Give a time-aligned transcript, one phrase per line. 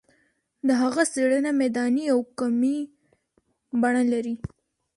[0.67, 2.77] د هغه څېړنه میداني او کمي
[3.81, 4.35] بڼه لري.